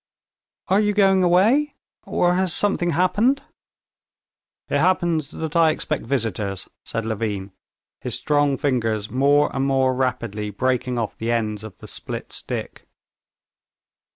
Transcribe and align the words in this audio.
"Are 0.67 0.79
you 0.81 0.93
going 0.93 1.21
away, 1.21 1.75
or 2.07 2.33
has 2.33 2.51
something 2.51 2.89
happened?" 2.89 3.43
"It 4.67 4.79
happens 4.79 5.29
that 5.29 5.55
I 5.55 5.69
expect 5.69 6.05
visitors," 6.07 6.67
said 6.83 7.05
Levin, 7.05 7.51
his 7.99 8.15
strong 8.15 8.57
fingers 8.57 9.11
more 9.11 9.55
and 9.55 9.63
more 9.67 9.93
rapidly 9.93 10.49
breaking 10.49 10.97
off 10.97 11.15
the 11.15 11.29
ends 11.31 11.63
of 11.63 11.77
the 11.77 11.87
split 11.87 12.31
stick. 12.31 12.87